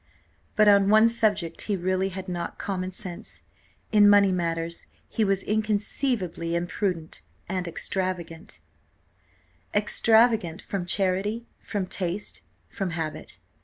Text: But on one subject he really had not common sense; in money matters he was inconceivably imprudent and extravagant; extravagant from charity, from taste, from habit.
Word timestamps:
But 0.55 0.67
on 0.67 0.89
one 0.89 1.07
subject 1.09 1.61
he 1.69 1.75
really 1.75 2.09
had 2.09 2.27
not 2.27 2.57
common 2.57 2.91
sense; 2.91 3.43
in 3.91 4.09
money 4.09 4.31
matters 4.31 4.87
he 5.07 5.23
was 5.23 5.43
inconceivably 5.43 6.55
imprudent 6.55 7.21
and 7.47 7.67
extravagant; 7.67 8.57
extravagant 9.75 10.59
from 10.59 10.87
charity, 10.87 11.45
from 11.61 11.85
taste, 11.85 12.41
from 12.67 12.89
habit. 12.97 13.37